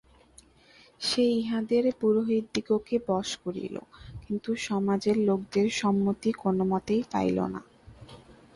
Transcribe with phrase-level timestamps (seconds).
[1.01, 3.75] সে ইহাদের পুরোহিতদিগকে বশ করিল,
[4.25, 7.61] কিন্তু সমাজের লোকদের সম্মতি কোনোমতেই পাইল না।